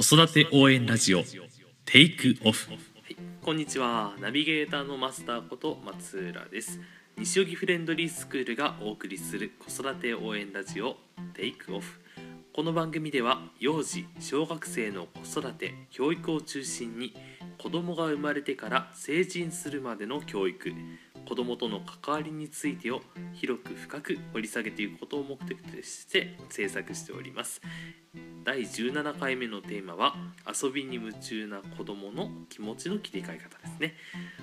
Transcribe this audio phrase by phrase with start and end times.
[0.00, 1.24] 子育て応援ラジオ
[1.84, 2.76] テイクオフは
[3.10, 4.14] い、こんにちは。
[4.20, 6.78] ナビゲーターのマスターこと松浦です。
[7.16, 10.98] 西荻フレンドリースクールがお送りする子育て応援ラジオ
[11.34, 11.98] テイクオフ。
[12.54, 17.16] この番組では幼児小学生の子育て教育を中心に
[17.60, 20.72] 子供が生まれてから成人するまでの教育
[21.26, 23.00] 子供との関わりについてを
[23.34, 27.60] 広く深く掘り下げていくことを目的として制作しております
[28.44, 30.14] 第17回目のテーマは
[30.46, 33.94] 遊びに夢中な子どもの気持ちの切り替え方ですね。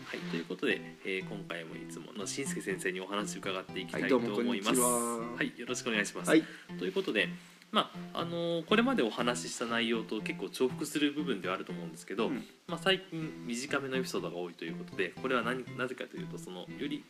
[0.05, 4.79] はいということで、えー今回もいつものしんすけ先生にお話を伺っていきたいと思います。
[4.79, 6.29] ははいよろしくお願いします。
[6.29, 6.43] はい、
[6.77, 7.29] ということで
[7.71, 12.43] まああのーこれまでお話しした内容と結構重複する部分ではあると思うんですけど、うん。
[12.67, 17.03] まあ、最近短めのエピソードが多いということでこれは何なぜかというとそのより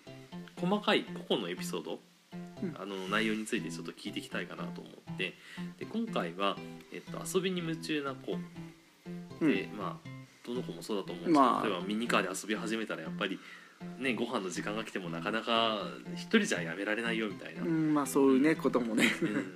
[0.60, 2.00] 細かい個々のエピソード、
[2.64, 2.76] うん。
[2.80, 5.36] あの内容についてちょっと聞いていきたいかなと思って
[5.80, 6.58] で今回は、
[6.92, 8.32] えっと、遊びに夢中な子
[9.46, 10.10] で、まあ
[10.46, 11.64] どの子もそうだと思うんですけど、まあ。
[11.66, 13.40] 例えばミニカーで遊び始めたらやっぱり
[14.00, 15.82] ねご飯の時間が来てもなかなか
[16.14, 17.62] 一人じゃやめられないよみたいな。
[17.62, 19.06] うん、まあそういうねこともね。
[19.22, 19.54] うん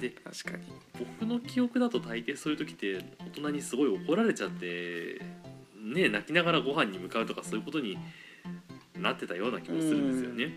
[0.00, 0.64] で確かに。
[0.98, 5.20] 僕の記憶だと大抵そういう時って大人にすごい怒られちゃって
[5.76, 7.98] ね泣きながらご飯に向かうとかそういうことに
[9.00, 10.54] なってたような気もするんですよね。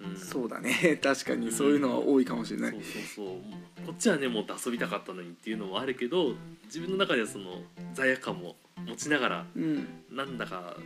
[0.00, 0.16] うん。
[0.16, 0.98] そうだね。
[1.02, 3.34] 確かにそういうのは多いかもしれない、そうそうそ
[3.82, 3.86] う。
[3.86, 7.62] こっちはねもっと遊びたかったのにっていうのもあるけど自分の中ではその
[7.94, 9.86] 罪悪感も持ちながらうん。
[10.10, 10.76] なんだか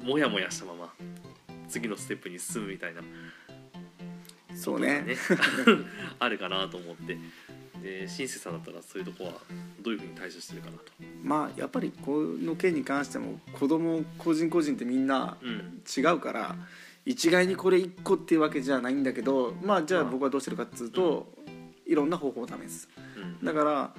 [0.00, 0.94] モヤモヤしたまま
[1.68, 3.02] 次のステップに進むみたいな
[4.64, 5.04] そうね。
[6.18, 7.18] あるかなと思って。
[7.82, 9.32] でシンセさんだったらそういうとこは
[9.82, 10.84] どういうふうに対処してるかなと。
[11.22, 15.82] まあやっぱりこの件に関しても子供個人個人ってみんなうん。
[15.86, 16.56] 違うから
[17.04, 21.30] 一概にこれ一個っていうわけじゃないんだけどまあじゃあ僕はどうしてるかっつうと、
[21.84, 22.88] いろんな方法を試す。
[23.40, 23.44] うん。
[23.44, 23.94] だから、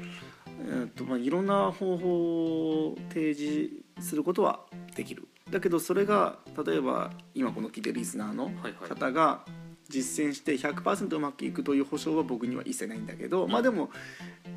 [0.47, 5.27] えーっとまあ、いろんな方法を提示することはできる。
[5.51, 8.73] だけどそれが例えば今この聞いてるリスナーのはいはい。
[8.89, 9.45] 方が
[9.89, 13.89] 実践して100%うまくいくという保証は僕には一切ないんだけど、まあでも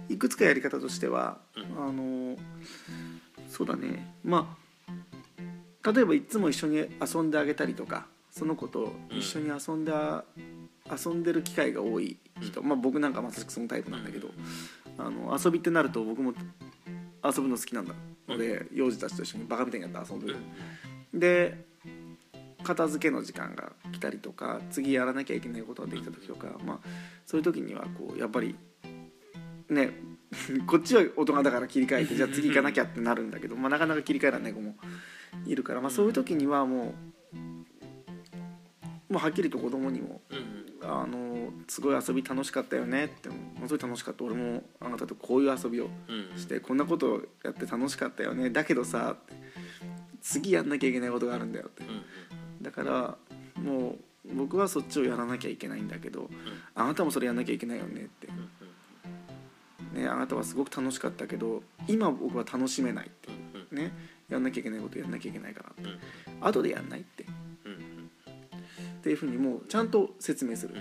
[0.08, 1.88] いくつかやり方としては、うん。
[1.88, 2.36] あの
[3.48, 4.14] そうだね。
[4.24, 10.24] まあ例えばいつも一緒に遊んであげたりとかその子と一緒に遊んであ、
[10.90, 14.28] 遊んでる機会が多い人、まあ、僕なんかまさしくそのタイプなんだけど、
[14.98, 16.34] あの遊びってなると僕も
[17.24, 17.94] 遊ぶの好きなんだ。
[18.28, 20.36] ので、幼児たちと一緒にバカみたいにやって遊ぶ、
[21.14, 21.64] で
[22.62, 26.78] 片付けの時間が来たりとか次やらなきゃいけないことができた時とか、まあ、
[27.24, 28.56] そういう時にはこうやっぱり
[29.68, 29.92] ね
[30.66, 34.76] こっちは大人だから切り替えてじゃあ次行かなきゃってなるんだけど、まあ、なかなか切り替えられない子も
[35.46, 36.94] いるから、まあ、そういう時にはも
[37.32, 40.20] うもうはっきりと子供にも
[40.82, 44.24] あのすごい遊び楽しかったよねってものすごい楽しかった。
[44.24, 46.38] 俺もあなたとこういう遊びをうん。
[46.38, 48.50] してこんなことをやって楽しかったよね。
[48.50, 49.16] だけどさ
[50.20, 51.84] 次やんなきゃいけないことがあるんだよって。
[51.84, 52.02] うん
[52.62, 53.16] だから
[53.62, 56.28] もう僕はそっちをやらなきゃいけないんだけど
[56.74, 58.26] あなたもそれやんなきゃいけないよねって。
[58.26, 58.48] うん
[59.94, 63.28] ねあなたはすごく楽しかったけど今僕は楽しめないって。
[63.74, 63.92] ね
[64.28, 65.82] やんなきゃいけないことやんなきゃいけないからって。
[65.82, 66.46] うん。
[66.46, 67.24] 後でやんないって。
[67.24, 67.26] っ
[69.00, 70.74] ていうふうにもうちゃんと説明する、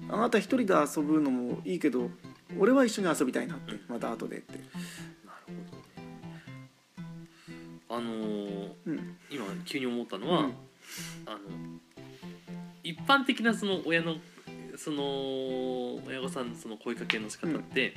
[0.00, 2.10] うん、あなた一人で遊ぶのもいいけど
[2.58, 3.74] 俺は一緒に遊びたいなって。
[3.88, 4.64] また後でって、なる
[5.70, 5.84] ほどね。
[7.88, 9.16] あのーうん。
[9.30, 10.54] 今急に思ったのは、うん
[11.26, 11.38] あの
[12.82, 14.16] 一般的なその親の
[14.76, 15.02] その
[16.06, 17.94] 親御さんのその声かけの仕方って、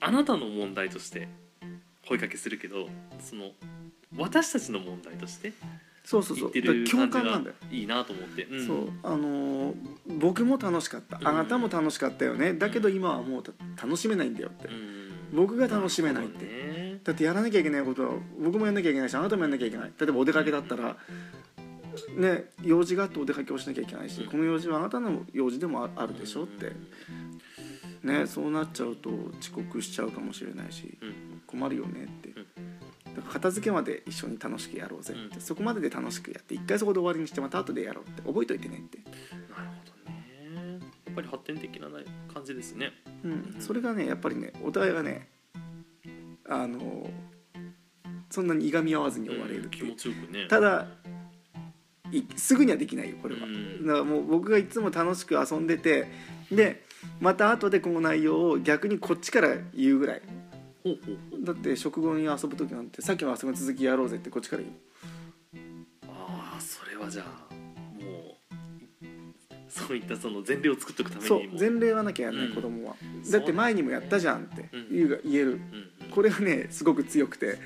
[0.00, 1.28] あなたの問題として
[2.06, 2.88] 声かけするけど
[3.20, 3.52] その
[4.16, 5.52] 私たちの問題として
[6.04, 7.56] そうそう言ってそう共る感なんだよ。
[7.70, 8.66] いいなと思って、うん。
[8.66, 8.92] そう。
[9.02, 9.74] あのー
[10.18, 11.18] 僕も楽しかった。
[11.24, 12.54] あなたも楽しかったよね。
[12.54, 13.52] だけど今はもうた
[13.82, 14.68] 楽しめないんだよって。
[14.68, 15.08] うん。
[15.34, 16.44] 僕が楽しめないって。
[16.44, 17.00] ね。
[17.02, 19.92] だってやらなきゃいけないことは僕もやんなきゃいけないしあなたもやんなきゃいけない。
[19.98, 20.96] 例えばお出かけだったら
[22.16, 26.72] ね用事があってお出かけをしなきゃいけないしこの用事はあなたの用事でもああるでしょって。
[28.02, 31.42] ねそうなっちゃうと遅刻しちゃうかもしれないしうん。
[31.46, 32.32] 困るよねって。
[33.28, 35.36] 片付けまで一緒に楽しくやろうぜって。
[35.36, 35.40] うん。
[35.40, 38.98] そこまでで楽しくやって一回そこで終わりにしてまた後でやろうって覚えといてねって。
[38.98, 39.10] なる
[39.54, 40.78] ほどね。
[41.06, 41.88] やっぱり発展的な
[42.32, 42.92] 感じですね。
[43.24, 45.28] うん、それがねやっぱりねお互いがね
[46.48, 47.10] あの
[48.30, 49.70] そんなにいがみ合わずに終われるう。
[49.70, 50.46] 気持ちよくね。
[50.48, 51.05] ただい
[52.36, 53.86] すぐにはできないよこれは、うん。
[53.86, 56.06] だからもう僕がいつも楽しく遊んでて
[56.50, 56.84] で
[57.20, 60.22] また後でこの内容を逆にこっちから言うぐらい。
[61.42, 64.74] だって食後に遊ぶ時なんてさっきの遊びの続きやろうぜってこっちから言う。
[66.08, 67.54] ああそれはじゃあ
[68.00, 75.46] もうそういったその前例を作っておくためそうにも前例はなきゃやらないうん子供は、そうだって前にもやったじゃんって言うが言える。
[75.46, 75.85] うんうん
[76.16, 77.58] これがねすごく強くて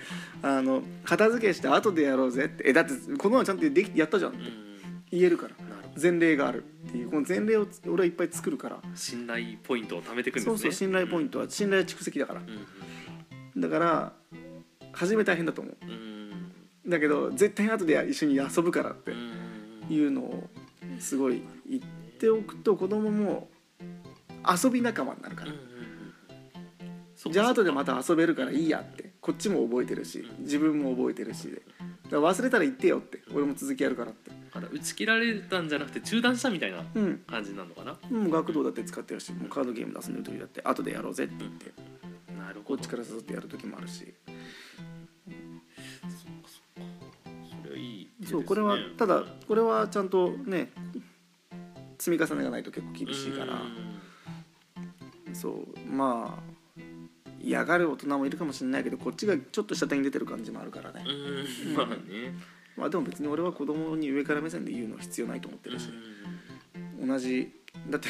[0.43, 4.45] あの片付けして後でやろうぜってえだってこの前ちゃんとできやったじゃんってうん。
[5.13, 5.55] 言えるから
[6.01, 8.81] 前例があるっていうこの前例を俺はいっぱい作るから。
[8.97, 10.51] 信頼ポイントを貯めていくんですね。
[10.51, 12.41] そうそう信頼ポイントトは信頼蓄積だから。
[12.41, 14.13] うんだから
[14.93, 15.77] 初め大変だと思う。
[15.83, 15.91] うん。
[15.91, 20.49] うんだけど絶対後で一緒に遊ぶからってうんいうのを
[20.99, 21.83] すごい言っ
[22.19, 23.49] ておくと子供も
[24.45, 25.53] 遊び仲間になるから
[27.29, 29.11] じゃあ後でまた遊べるからいいやって。
[29.21, 30.27] こっちも覚えてるし。
[30.39, 31.57] 自分も覚えてるしで。
[31.57, 31.67] だか
[32.11, 33.21] ら忘れたら言ってよって。
[33.35, 34.31] 俺も続きやるからって。
[34.31, 37.19] だから打ち切られたんじゃなくて中断したみたいなうん。
[37.27, 37.99] 感じなのかな？
[38.11, 39.33] もう学童だって使ってるし。
[39.33, 41.73] もうカードゲームで遊んでる時だって後でやろうぜって言って。
[42.39, 42.63] なるほど。
[42.63, 44.15] こっちから誘ってやる時もあるし。
[47.63, 48.39] それはいい手ですね。
[48.39, 50.73] そうこれはただこれはちゃんとね
[51.99, 53.61] 積み重ねがないと結構厳しいから。
[55.27, 55.35] うん。
[55.35, 55.79] そう。
[55.87, 56.60] まあ
[57.43, 61.05] 嫌がる大人もいるかもしれないけどこっちがちょっと下手に出てる感じもあるからね。
[61.07, 61.75] うん。
[61.75, 61.97] まあね。
[62.77, 65.89] まあでも別に俺は子供に上から目線で言うのは必要ないと思ってるし。
[67.05, 67.51] 同じ
[67.89, 68.09] だって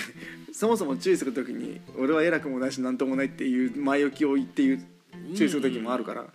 [0.53, 6.27] そもそも注意する時に俺は偉くもないし何ともないっていう前置きを言って言う注意する時もあるから、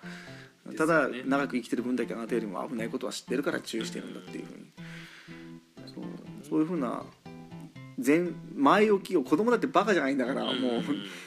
[0.66, 0.76] うん。
[0.76, 4.46] ただ長く生きてる分だけあなたよりも危ないことは知ってるから注意してるんだっていう。
[4.46, 4.66] ふうに
[5.94, 6.04] そう。
[6.50, 7.04] そういうふうな
[8.04, 10.62] 前前置きを子供だってバカじゃないんだから、うん。
[10.62, 10.84] もう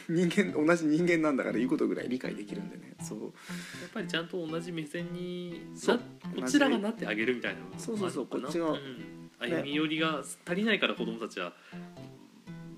[0.09, 2.95] 人間同じ人間なんだから言うことぐらい理解できるんでね。
[3.03, 3.21] そう。
[3.21, 3.31] やっ
[3.95, 5.63] ぱりちゃんと同じ目線に
[6.37, 8.27] こちらがなってあげるみたいなそうそうそう。
[8.27, 8.79] こっちがうん
[9.41, 11.53] 歩み寄りが足りないから子供たちは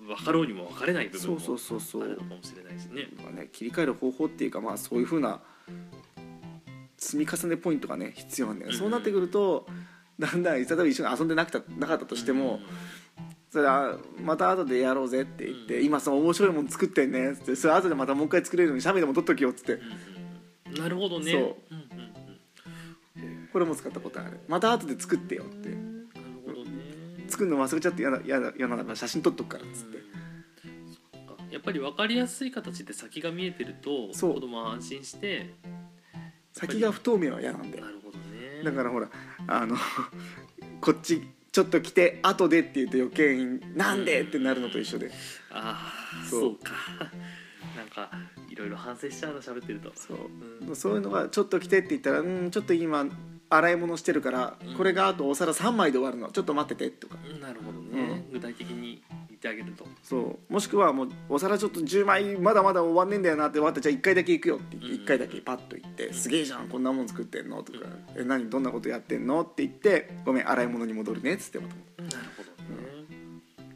[0.06, 3.08] 分かろうにも分かれない部分もあるのかもしれないしね。
[3.22, 5.40] まあね、切り替える方法っていうかまあそういうふうな
[6.98, 9.66] 積み重ねポイントがね必要なんだよね、うんそうなってくると
[10.18, 12.60] だんだん例えば一緒に遊んでなくたなかったとしても、
[13.50, 15.84] それはまた後でやろうぜって言って、うん。
[15.84, 19.74] 今その面白いもの作ってんねっつってそれ後でまたもう一回作れるように写メでも撮っときよっつって。
[19.74, 19.80] うん。
[19.80, 20.10] うん
[20.70, 21.32] なるほどね。
[21.32, 21.42] そう。
[21.42, 22.10] うんうん
[23.52, 24.38] これも使ったことある。
[24.46, 25.70] また後で作ってよって。
[25.70, 26.70] うんなるほどね。
[27.28, 29.98] 作るの忘れちゃって嫌だ嫌だ嫌なら写真撮っとくからっつって、
[31.12, 31.42] そっか。
[31.50, 34.34] やっぱり分かりやすい形で先が見えてるとそう。
[34.34, 35.54] 子供は安心して
[36.52, 37.84] 先が不透明は嫌なんだよ。
[37.84, 38.62] なるほどね。
[38.64, 39.08] だからほら
[39.48, 39.76] あの
[40.80, 45.10] こっちちょっと来て後でって言うと余計に「なんで?」ってなるのと一緒で。
[45.50, 45.92] あ
[46.22, 46.72] あそうそうか。
[47.76, 48.10] なんか
[48.48, 49.92] いろいろ反省しちゃうの喋ってると。
[49.94, 50.18] そう。
[50.68, 50.76] うん。
[50.76, 53.06] そういうのが「ちょっと来て」って言ったら「うんちょっと今
[53.48, 54.74] 洗い物してるからうん。
[54.76, 56.30] これがあとお皿3枚で終わるの。
[56.30, 59.86] ちょっと待ってて」とかうんなるほどね、具体的に言ってあげると。
[60.04, 60.52] そう。
[60.52, 65.02] もしくはもう「お皿ちょっと10枚まだまだ終わんねえんだよな」って終わって「じゃあ1回だけ行くよ」って言ってうん。
[65.02, 71.74] 1回だけパッと行って「すげえじゃんこんなもん作ってんの?」とかうん「え何どんなことやってんの?」って言って「ごめん洗い物に戻るね」っつってまた。
[72.02, 72.90] なるほどね。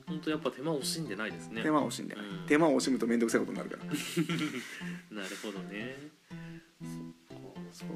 [0.07, 1.63] 本当やっぱ手間を惜しんでないですね。
[1.63, 2.27] 手間を惜しんでない。
[2.27, 2.47] うん。
[2.47, 3.85] 手間を惜しむと面倒くさいことになるから。
[5.23, 5.97] なるほどね。
[7.73, 7.89] そう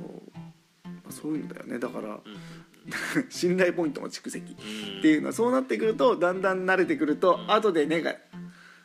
[0.85, 1.79] まあそういうのだよね。
[1.79, 2.39] だからうん
[3.29, 4.53] 信頼ポイントの蓄積。
[4.53, 4.99] うん。
[4.99, 7.51] っていうのはそうなってくるとだんだん慣れてくるとうん。
[7.53, 8.17] 後でねが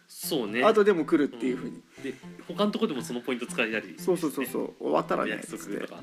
[0.08, 0.64] そうね。
[0.64, 1.82] 後でも来るっていうふうに。
[2.04, 2.14] で
[2.48, 4.74] 他のとこでもそのポイント使いたりそうそうそうそう。
[4.80, 6.02] 終わったらね約束とか。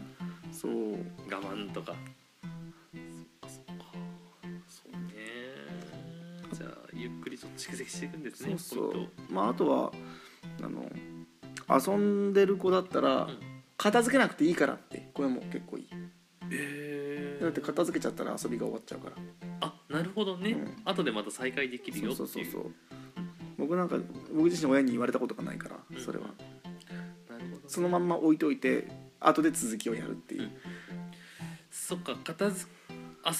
[0.52, 0.72] そう。
[0.92, 0.96] 我
[1.28, 1.94] 慢とか。
[3.46, 3.48] そっか。
[3.48, 3.84] そっか
[4.68, 5.12] そうね。
[6.52, 8.92] じゃあゆっくりと蓄積していくんですねそうそう。
[8.92, 9.92] ポインまああとは
[10.62, 10.90] あの
[11.68, 13.38] 遊んでる子だったらうん。
[13.76, 15.86] 片付けなくていいからってこれも結構いい。
[15.88, 15.96] ト
[16.50, 19.16] えだって片付けちゃったら遊びが終わっちゃうから。
[19.62, 20.76] あなるほどね、うん。
[20.84, 22.24] 後でまた再開できるよっていう。
[22.24, 22.72] そうそうそうそう
[23.60, 23.96] 僕なんか
[24.34, 26.00] 僕自身親に言われたことがないからうん。
[26.00, 26.26] それは。
[27.28, 28.88] なるほどそのまんま置いといて
[29.20, 30.42] 後で続きをやるっていう。
[30.42, 30.50] うん。
[31.70, 32.70] そっか片付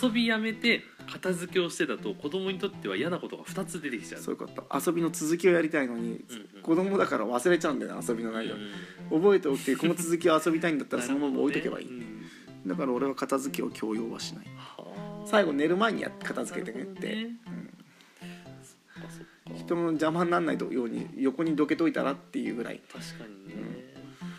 [0.03, 4.21] 遊びやめて片付けをしてだと子供にとっては嫌なことが2つ出てきちゃう。
[4.21, 4.67] そういうこと。
[4.73, 6.63] 遊びの続きをやりたいのにうんうん。
[6.63, 8.55] 子供だから忘れちゃうんだよね遊びの内容。
[8.55, 8.71] うん
[9.11, 12.21] 覚えておいてこの続きを遊びたいんだったら そのまま置いとけばいい、なるほどね
[12.67, 14.47] だから俺は片付けを強要はしない。
[15.27, 17.70] 最後寝る前にやっ片付けてねって、なるうん
[19.57, 22.81] 人の邪魔にならないように横にどけといたらっていうぐらい。
[22.93, 23.95] 確かにね、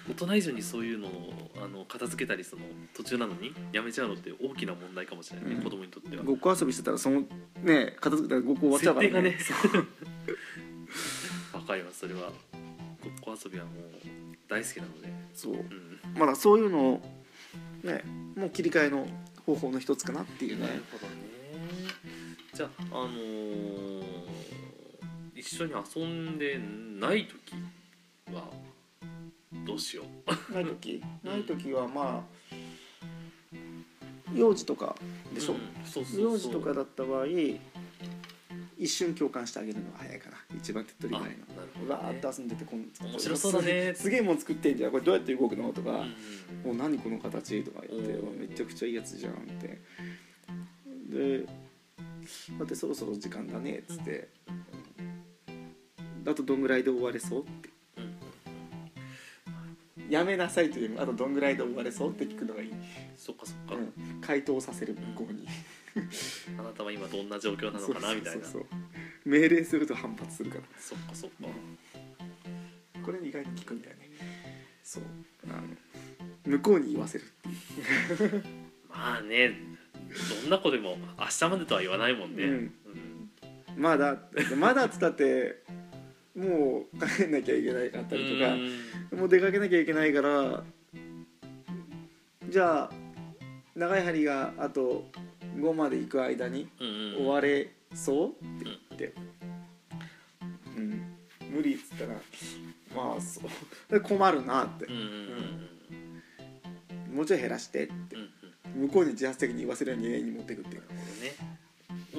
[0.10, 2.64] 大人以上にそういうのをあの片付けたりその
[2.96, 5.64] 途中なのにやめちゃうのって大きな問題かもしれないね、うん。
[5.64, 6.24] 子供にとっては。
[6.24, 7.24] ごっこ遊びしてたらその
[7.64, 9.38] ね片付けたらごっこ終わっちゃうからね。
[11.54, 12.32] わかりますそれは。
[13.02, 13.76] ごっこ遊びはもう
[14.48, 15.54] 大好きなので、そう。
[15.54, 17.02] うん、まだそういうのを
[17.84, 18.04] ね
[18.36, 19.08] もう切り替えの
[19.46, 20.68] 方法の一つかなっていうね。
[20.68, 21.14] なるほどね。
[22.54, 24.02] じゃああのー
[25.42, 26.60] 一緒に遊んで
[27.00, 27.56] ない時
[28.32, 28.44] は
[29.66, 30.54] どうしよう。
[30.54, 31.04] ない時？
[31.24, 32.56] ない時はまあ
[34.36, 34.96] 幼児とか
[35.34, 35.56] でしょ、
[36.16, 37.26] 幼児とかだった場合
[38.78, 40.38] 一瞬共感してあげるのが早いかな。
[40.56, 41.86] 一番手っ取り早いの。
[41.86, 41.92] ね。
[41.92, 43.94] わーっと遊んでてこん面白そうだね。
[43.96, 44.92] すすげえもん作ってんじゃん。
[44.92, 45.74] これどうやって動くの？
[45.74, 45.98] とか、うん。
[45.98, 47.64] うんもう何この形？
[47.64, 49.82] とか言ってめちゃくちゃいいやつじゃんって。
[51.10, 51.46] で
[52.58, 54.30] だってそろそろ時間だねっつって、
[56.28, 57.70] あとどんぐらいで終われそうって。
[57.98, 58.16] うん
[60.10, 62.74] やめなさいというよりもあとどんぐらいで終われそうって聞くのがいい、
[63.16, 65.48] そっかそっか、うん、回答させる向こうに
[66.60, 68.46] あなたは今どんな状況なのかなみたいな。
[69.24, 70.64] 命令すると反発するから。
[70.78, 71.36] そっかそっか。
[73.06, 74.10] これ意外と聞くんだよね。
[74.84, 75.04] そう。
[75.50, 77.26] あの向こうに言わせる
[78.90, 79.54] まあね。
[80.42, 82.50] どんな子でも明日までとは言わないもんね、うん。
[82.50, 83.82] うん。
[83.82, 84.18] まだ
[84.58, 85.64] まだっつったって
[86.36, 89.20] もう帰んなきゃいけないかったりとかうん。
[89.20, 90.64] もう出かけなきゃいけないから
[92.50, 92.92] じゃあ
[93.76, 95.06] 長い針があと
[95.58, 99.14] 5まで行く間に終われそうって言って、
[100.78, 101.16] うん、
[101.50, 102.14] 無理っつったら
[102.96, 103.44] まあそう。
[103.92, 104.88] で困るなって。
[107.14, 108.16] もうちょい減らしてって。
[108.76, 110.82] 向こうに自発的に言わせるように永遠に持っていくっていう。
[110.82, 111.61] なるほどね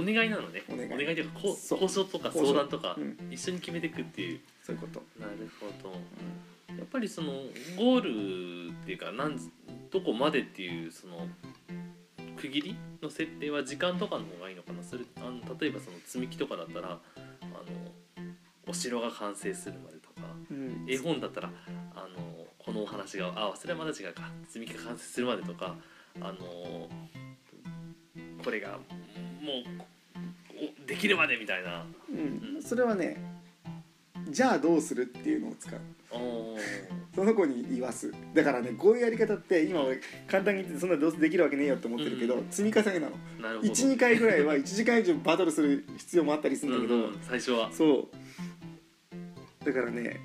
[0.03, 0.63] お願いなのね。
[0.69, 0.89] お願い。
[0.89, 1.83] というかこうそう。
[1.83, 2.53] 交渉とか交渉。
[2.53, 3.17] 相談とかうん。
[3.31, 4.41] 一緒に決めていくっていう。
[4.63, 5.95] そういうこと、なるほど。
[6.77, 7.33] やっぱりその
[7.77, 9.39] ゴールっていうかなん
[9.91, 11.29] どこまでっていうその
[12.37, 14.83] 区切りの設定は時間とかの方がいいのかな？
[14.83, 17.01] それあの例えばその積み木とかだったらあの
[18.67, 20.87] お城が完成するまでとかうん。
[20.89, 21.51] 絵本だったら
[21.95, 24.31] あのこのお話があそれはまだ違うか。
[24.49, 25.77] 積み木が完成するまでとか
[26.21, 26.39] あの
[28.43, 28.79] これがも
[29.51, 29.65] う
[30.85, 31.85] おできるまでみたいな。
[32.11, 33.17] うん、それはね
[34.29, 35.81] じゃあどうするっていうのを使う。
[37.15, 38.13] その子に言わす。
[38.35, 42.47] だからねこういうやり方って今俺簡単に言ってそんなどうせできるわけねえよって思ってるけど、うん。
[42.51, 43.17] 積み重ねなの。
[43.41, 43.73] なるほど。
[43.73, 47.71] 12回ぐらいは1時間以上バトルする必要もあったりするんだけど、うんうん最初は。
[47.73, 48.09] そ
[49.63, 49.65] う。
[49.65, 50.21] だからね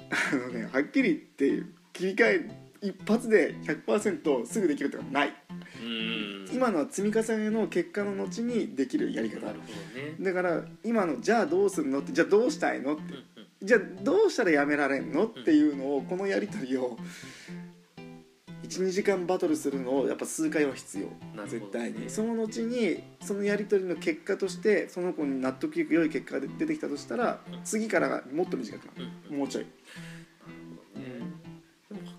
[0.00, 2.50] あのねはっきり言って切り替え
[2.82, 5.34] 一発で100%すぐできるってのはない。
[5.82, 9.46] うん今のは積み重ねの結果の後にできるやり方。
[9.46, 9.66] なるほ
[9.96, 10.16] どね。
[10.20, 13.22] だから今のじゃあどうするのってじゃあどうしたいのってうんうん。
[13.62, 16.96] じゃあどうしたらやめられんのっていうのをこのやり取りを
[18.64, 21.06] 12時間バトルするのをやっぱ数回は必要。
[21.06, 22.08] なるほど絶対に。
[22.10, 27.60] その後にそのやり取りの結果としてその子に納得いく良い結果が出てきたとしたらうん。
[27.64, 29.38] 次からがもっと短くなうんるうん。
[29.38, 29.66] もうちょい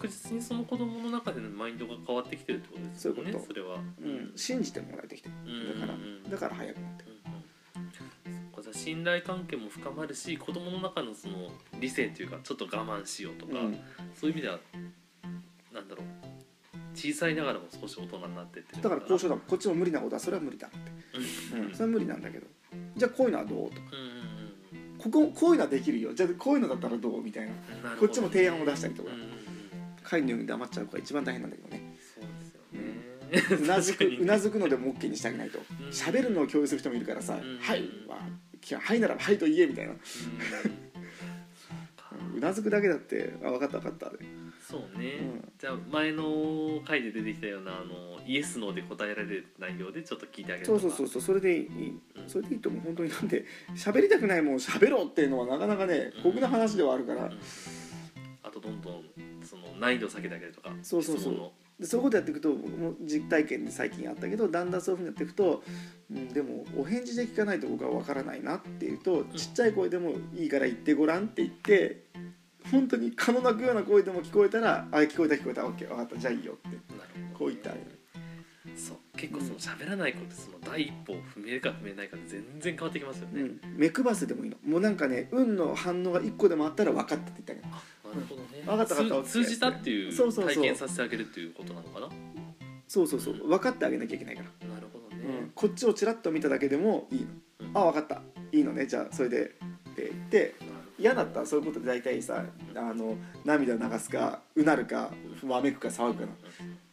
[0.02, 3.46] 確実にその子供の中でのマインドが変わってきてるってことですよねそういうこと。
[3.46, 3.76] それは。
[3.76, 4.32] うん。
[4.36, 5.36] 信じてもらえてきてる。
[5.46, 5.80] うん。
[5.80, 6.32] だからうん。
[6.32, 7.04] だから早くなって。
[7.04, 7.12] る
[7.76, 7.84] うん。
[7.84, 8.52] うん。
[8.56, 13.80] そっか信頼関係も深まるし子供の中のその理性というかちょっと我慢しようとか、うん。
[14.16, 14.60] そういう意味では
[15.72, 16.06] なんだろう。
[16.94, 19.46] 小さいながらも少し大人になってってるだから交渉だもん。
[19.46, 20.78] こっちも無理なことはそれは無理だって。
[21.54, 21.66] うん。
[21.68, 21.74] うん。
[21.74, 22.48] それは無理なんだけど。
[22.98, 23.82] じゃあこういうのはどうとか。
[23.94, 24.22] うん
[25.02, 26.14] こここういうのはできるよ。
[26.14, 27.52] じゃあこういうのだったらどうみたいな。
[27.52, 29.10] うんなるほどこっちも提案を出したりとか。
[29.12, 29.21] うん
[30.18, 31.96] うんうん飼いのように黙っちゃう子が一番大変なんだけどね。
[32.14, 33.64] そうですよね。
[33.64, 35.60] うなずくうなずくのでも OK にしてあげないと。
[35.60, 35.62] ん。
[35.90, 37.58] 喋るのを共有する人もいるからさ「ん。
[37.60, 38.20] はい」は
[38.82, 39.94] 「はい」ならば「はい」と言えみたいな。
[39.94, 40.00] うん。
[42.36, 44.20] うなずくだけだって「あ分かった分かった」で
[44.62, 45.52] そうね、うん。
[45.58, 50.96] じゃあ前の回で出てきたようなあのイエス・ノーで答えられる内容でちょっと聞いてあげるそうとか。
[50.96, 51.68] そうそうそうそれでいい。
[52.18, 52.30] うん。
[52.30, 53.10] それでいいと思う本当に。
[53.10, 56.24] なんで喋りたくないもん喋ろうっていうのはなかなかねうん。
[56.24, 57.26] 酷な話ではあるから。
[57.26, 57.40] うん。
[58.44, 59.11] あとどんどん
[59.46, 61.52] その難易度を下げてあげるとかそうそうそう。
[61.80, 65.64] でそういうことやっていくともう実体験で最近あったけどだんだんそういうふうになっていくと、
[66.12, 72.04] うん、でもお返事で聞かないと僕は分からないなっていうとちっちゃい声でもいいから言ってごらんって言って
[72.70, 77.40] 本当に蚊の鳴くような声でも聞こえたら「あ聞こえた聞こえた OK 分かったじゃあいいよ」ってなるほど。
[77.40, 77.98] こう言ってあげる。
[78.76, 78.98] そう。
[79.18, 84.58] 結構その喋らない子ってその第一歩を踏めるか踏めないかで全然変わってきますよね、うん、目配せでもいいの。
[84.64, 87.61] もうなんかね運の反応が1個でもあったら分かったって言ってあげ
[88.66, 90.56] るあなるほどね、わかったわかった通通じたっていうそうそうそう。
[90.56, 92.10] 体験させてあげるっていうことなのかな？
[92.88, 93.48] そうそうそう。
[93.48, 97.28] 分かってあげなきゃいけないから、なるほどね、うん、こっちをちらっと見ただけでもいいの。
[97.60, 97.78] うん。
[97.78, 98.22] あ分かった。
[98.52, 98.86] いいのね。
[98.86, 99.48] じゃあそれでっ
[99.96, 105.12] て言ってなる嫌だったらそういうことで大体さあの涙流すかうなるか
[105.48, 106.32] わめくか騒ぐかの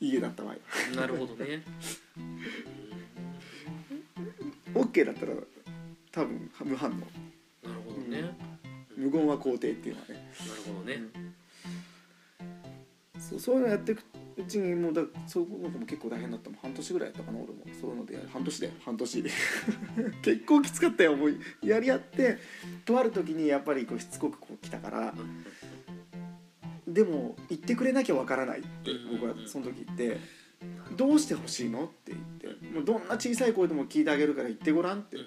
[0.00, 0.54] 家だった場合。
[0.96, 1.62] なるほどね。
[4.74, 5.32] OK だったら
[6.12, 6.94] 多分無反応。
[7.68, 8.36] なるほどね、
[8.96, 10.14] 無言は肯定っていうのはね。
[10.14, 11.02] なるほどね、
[13.28, 14.02] そうそういうのやっていく
[14.36, 16.58] うちにもうだそういうのも結構大変だったもん。
[16.60, 17.64] 半年ぐらいやったかな俺も。
[17.80, 18.72] そういうので半年で。
[18.84, 19.30] 半年で。
[20.22, 21.38] 結構きつかったよもう。
[21.62, 22.38] やり合って
[22.84, 25.14] とある時にやっぱりこうしつこくこう来たから。
[25.16, 25.44] うん
[26.88, 30.16] でも言ってくれなきゃわからないってうん僕はその時言って
[30.96, 35.16] 「どうしてほしいの?」って言って「もうどんな小さい声でも聞いてあげるから言ってごらん」って。
[35.16, 35.24] うん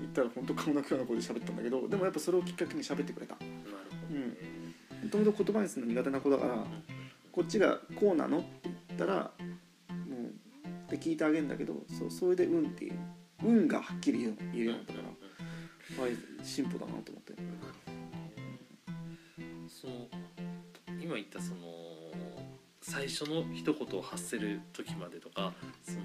[0.00, 1.88] 言ったら本当顔のような声で喋ったんだけど。
[1.88, 3.34] でもやっぱそれをきっかけに喋ってくれた。
[3.34, 3.48] なる
[4.08, 4.36] ほどね、
[5.02, 6.66] もともと言葉にするの苦手な子だから
[7.38, 9.32] こっちが「こうなの?」って言ったら
[9.88, 10.26] 「もう」
[10.86, 12.98] って聞いてあげるんだけどそうそれで「うん」っていう
[13.46, 15.12] 「うん」がはっきり言えるようになったからあ
[16.40, 17.34] あ進歩だなと思って。
[19.68, 20.08] その
[21.00, 21.60] 今言ったその
[22.80, 25.54] 最初の一言を発せる時までとか
[25.84, 26.00] その、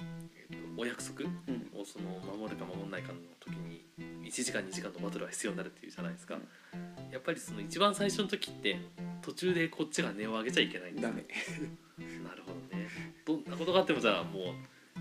[0.00, 1.80] えっとお約束うん。
[1.80, 3.84] をその守るか守らないかの時に
[4.24, 6.36] 1時間2時間のバトルは必要になるっていうじゃないですか、
[7.10, 8.78] やっぱりその一番最初の時って
[9.30, 11.24] 途中でこっちが値を上げちゃいけないんでダメ。
[12.24, 12.88] なるほどね。
[13.24, 14.44] どんなことがあってもじゃあもう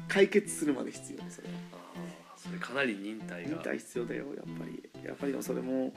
[0.08, 1.48] 解決するまで必要それ。
[1.74, 3.50] あーそれかなり忍耐が。
[3.50, 4.90] 忍耐必要だよやっぱり。
[5.04, 5.92] やっぱりでもそれも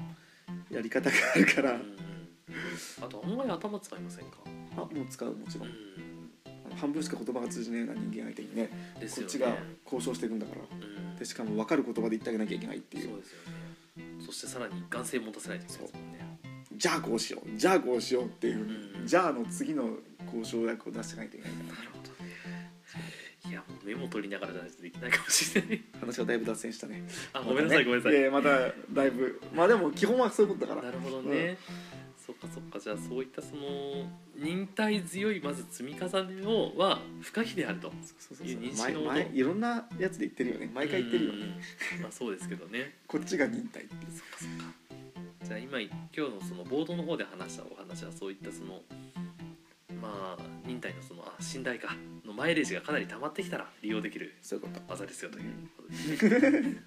[0.70, 1.72] やり方があるから。
[1.72, 3.04] うんうん。
[3.04, 4.38] あとあんまり頭使いませんか？
[4.76, 5.70] あもう使うもちろうん。
[6.72, 8.70] ん半分しか言葉が通じないような人間相手にねね。
[9.14, 10.62] こっちが交渉していくんだから。
[10.62, 11.16] うん。
[11.16, 13.02] でしかも分かる言葉で言ってあげなきゃいけないっていう。
[13.10, 13.62] そうですよね。
[14.24, 16.31] そしてさらに眼性持たせないといけないですもんね
[16.82, 19.88] じゃあこうしようじゃあこうしようっていう、うんじゃあの次の
[20.26, 21.56] 交渉役を出してないといけない。
[21.58, 22.30] からなるほどね。
[23.48, 25.82] いやもうメモ取りながらじゃないとできないかもしれない。
[26.00, 27.04] 話がだいぶ脱線したね。
[27.32, 28.14] あごめんなさいごめんなさい。
[28.14, 28.48] ややまた
[28.92, 30.88] だいぶ まあでも基本はそういうことだから。
[30.88, 31.56] なるほどね、
[32.24, 32.78] そっかそっか。
[32.80, 37.92] じゃあそういったその忍耐強いまず積み重ねをは不可避であると。
[38.04, 38.92] そうそういそう。
[39.32, 40.70] いろんなやつで言ってるよね。
[40.72, 41.38] 毎回言ってるよね。
[41.96, 42.94] うんまあそうですけどね。
[43.06, 44.06] こっちが忍耐そっか
[44.38, 44.51] そっ
[45.52, 48.80] かじゃあ今今日のそのボードの方で話したお話はそういったその
[50.00, 51.94] まあ忍耐のそのあ信頼か
[52.26, 54.80] のマイレージがかなり溜まってきたら利用できるそういうこと。
[54.88, 55.44] 技ですよという
[55.76, 55.94] ことで。
[55.94, 56.28] す
[56.60, 56.82] ね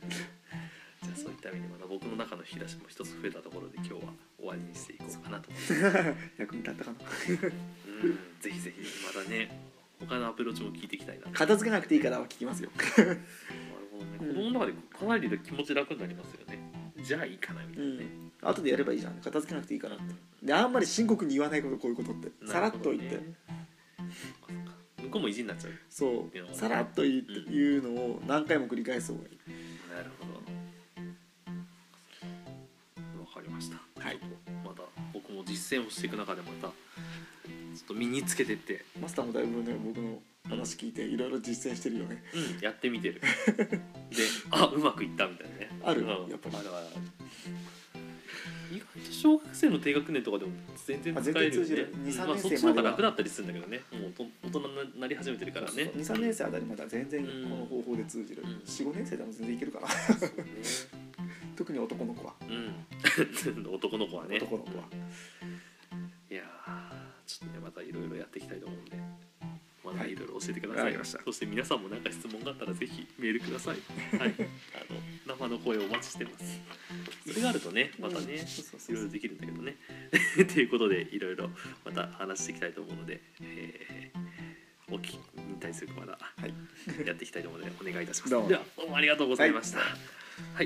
[1.04, 4.00] じゃあそういった意味でまた僕の中の引き出しも一つ増えたところで今日は
[4.40, 6.16] 終わりにしていこうかなと思います。
[6.42, 6.98] 役に立ったかな。
[7.30, 9.50] うんぜひぜひまたね
[10.00, 12.70] 他のアプローチも聞いていきたいな片付けなくていいからは聞きますよ。
[12.98, 13.26] なる
[13.92, 16.60] ほどね、うん子供の中でかなり気持ち楽になりますよね。
[17.02, 19.14] じゃあいいかなみたういなね、ん後でやればいいじゃん。
[19.16, 20.04] 片付けなくていいからって。
[20.44, 22.30] であんまり深刻に言わないことこういうことって。
[22.48, 23.20] さらっと言って、
[25.04, 25.74] 向こうも意地になっちゃう。
[25.90, 26.56] そう。
[26.56, 29.38] さらっと言って言うのを何回も繰り返す方がいい。
[29.96, 30.34] なるほど。
[33.22, 33.78] わかりました。
[34.02, 34.20] はい。
[34.64, 36.72] また僕も実践をしていく中でまたちょ
[37.84, 38.86] っと身につけてって。
[39.02, 42.24] マスターもだいぶね僕の話聞いていろいろ実践してるよね。
[42.34, 43.22] うんやってみてる。
[43.58, 43.68] で
[44.52, 45.70] あうまくいったみたいなね。
[45.84, 46.02] ある？
[46.02, 46.08] うん。
[46.30, 46.56] やっぱり。
[46.58, 46.86] あるあるある
[49.12, 50.52] 小学生の低学年とかでも
[50.86, 51.42] 全然使えるよね。
[51.42, 51.94] あ全然通じる。
[51.96, 53.82] 2 3うんまあ、年そっちの方が楽だったりするんだけどね。
[53.92, 54.60] もうと大人
[54.94, 55.92] になり始めてるからね。
[55.96, 57.50] 23年生あたりまだ全然こうん。
[57.50, 58.50] の方法で通じる、うん。
[58.66, 59.94] 45年生でも全然いけるからね。
[61.56, 62.74] 特に男の子は、うん。
[63.74, 64.38] 男の子はね。
[64.38, 64.84] 男の子は、
[66.30, 68.98] いやーちょっとねまたいろいろやっていきたいと思うんで
[69.96, 71.24] はいいろいろ教えてください、わかりました。
[71.24, 73.78] そして皆さんも何か質問があったらぜひメールください。
[74.18, 74.36] はい。
[74.38, 76.62] あの生の声をお待ちしてます。
[77.28, 78.96] それがあるとねまたね、うんそうそうそう。
[78.96, 79.78] いろいろできるんだけどね。
[80.54, 81.50] ということでいろいろ
[81.84, 84.36] また話していきたいと思うので、えー
[84.92, 86.54] お聞きに対するまだはい。
[87.06, 88.32] やっていきたいと思うのでお願いいたします。
[88.32, 88.50] どうも。
[88.50, 89.88] ではどうもありがとうございました、はい、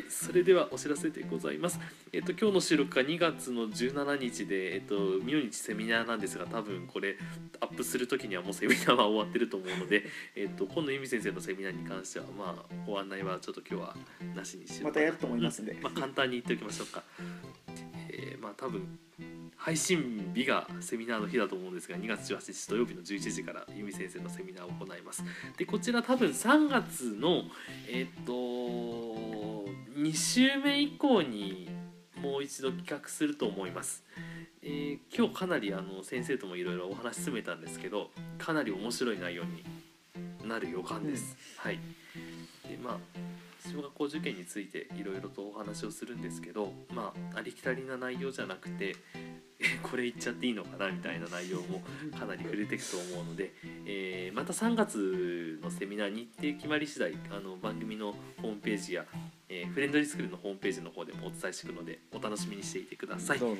[0.09, 1.79] それではお知らせでございます。
[2.11, 7.17] えっと今日の収録が2月の17日で、えっと明日セミナーなんですが、多分これ
[7.59, 10.03] アップする時にはもうセミナーは終わってると思うので、
[10.35, 13.95] えっと今度由美先生のセミナーに関してはまあご案内はちょっと今日は
[14.35, 17.03] なしにしようまたやると思いますんで、まあ簡単に言っておきましょうか。
[18.09, 18.99] えーまあ多分
[19.59, 25.23] 配信日がセミナーの日だと思うんですが2月18日土曜日の11時から由美先生のセミナーを行います
[25.57, 27.43] でこちら多分3月の
[27.89, 28.31] えっ、と
[30.09, 31.69] 2週目以降に
[32.19, 34.03] もう一度企画すると思います、
[34.63, 39.63] えー今日かなりあの先生ともいろいろお話し進めたんですけどかなり面白い内容に
[40.47, 41.79] なる予感です、はい。
[42.67, 42.97] でまあ
[43.71, 48.95] 小学校受験についていろいろとお話をするんですけどまあありきたりな内容じゃなくて
[49.59, 51.83] え これ言っちゃっていいのかなみたいな内容も
[52.17, 53.53] かなり触れていくと思うので、
[53.85, 59.05] えーまた3月のセミナー日程決まり次第あの番組のホームページや、
[59.49, 63.39] えーフレンドリースクールのホームページの方でもお伝えしていくのでお楽しみにしていてください。
[63.39, 63.55] はい、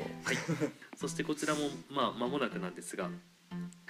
[0.96, 3.10] そしてこちらもまあ間もなくなんですが、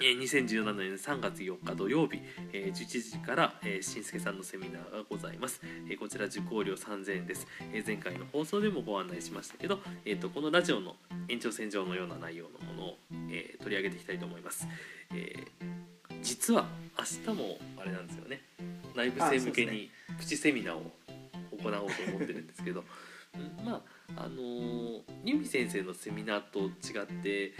[0.00, 2.20] えー2017年3月4日土曜日、
[2.52, 10.96] えー11時から、えんすけさんのセミナーがございます、えーこちら受講料3000円です、えー前回の放送でもご案内しましたけど、えー、とこのラジオの
[11.28, 12.98] 延長線上のような内容のものを、
[13.30, 14.66] えー取り上げていきたいと思います、
[15.12, 15.80] えー
[16.22, 18.42] 実は明日もあれなんですよね。
[18.94, 20.90] 内部生向けにプチセミナーを
[21.62, 22.84] 行おうと思ってるんですけど
[23.34, 23.82] うんま
[24.16, 27.52] ああのー由美先生のセミナーと違って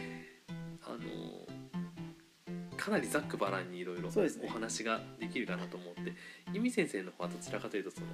[0.85, 1.61] あのー
[2.77, 6.15] かなりざっくばらんにいろいろお話ができるかなと思って
[6.53, 8.07] 由美先生の方はどちらかというとその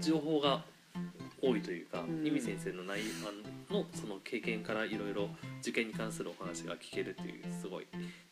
[0.00, 0.64] 情報が
[1.40, 2.24] 多いというか、うん。
[2.24, 3.00] 由美先生の内
[3.70, 5.28] あのその経験からいろいろ
[5.60, 7.86] 受験に関するお話が聞けるっていうすごい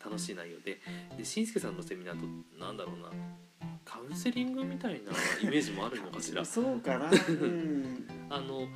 [0.04, 0.80] 楽しい内容で
[1.16, 2.26] でしんすけさんのセミナーと
[2.58, 3.10] なんだろうな
[3.86, 6.44] カウンセリングみたいなイメージもあるのかしら？
[6.44, 8.68] そうかな、 うん、あの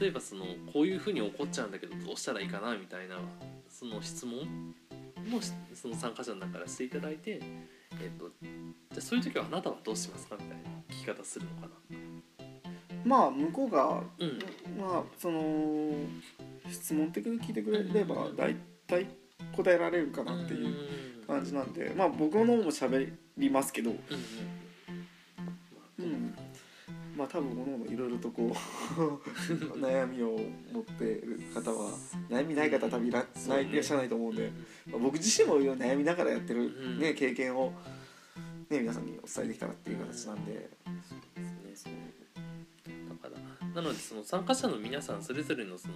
[0.00, 3.18] 例えばそのこういうふうに起こっちゃうんだけどどうしたらいいかなみたいな
[3.68, 4.74] その質問
[5.28, 7.40] もしその参加者の中からしていただいて、
[8.00, 11.98] えっと、じゃあそういう時はあなたはどうしますかみたいな聞き方するのかな？
[13.04, 14.38] まあ向こうがうん。
[14.78, 15.92] まあその
[16.70, 18.54] 質問的に聞いてくれれば大
[18.86, 19.06] 体
[19.56, 24.18] 答えられるかなっていう感じなんでまあ僕の方も喋りますけど、うんうんうん、
[27.18, 28.52] まあ多分各々いろいろとこう
[29.78, 30.38] 悩みを
[30.72, 31.90] 持ってる方は
[32.30, 34.52] 悩みない方は多分いらないいらっしゃらないと思うんで、
[34.86, 36.98] まあ僕自身も悩みながらやってる、うん。
[37.00, 37.72] ね、経験を、
[38.70, 40.70] ね、皆さんにお伝えできたらっていう形なんで。
[41.68, 41.92] ですね
[43.08, 45.94] だからなのでその参加者の皆さんそれぞれのその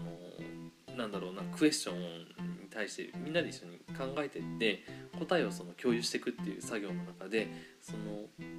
[0.96, 4.84] なんだろうなクエスチョンに対してみんなで一緒に考えていって
[5.18, 7.48] 答えをその共有していくっていう作業の中で
[7.80, 7.98] その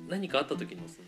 [0.09, 1.02] 何かあった時のその